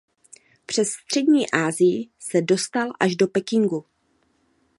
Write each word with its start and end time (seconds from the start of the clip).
Přes 0.65 0.89
střední 0.89 1.51
Asii 1.51 2.09
se 2.19 2.41
dostal 2.41 2.89
až 2.99 3.15
do 3.15 3.27
Pekingu. 3.27 3.85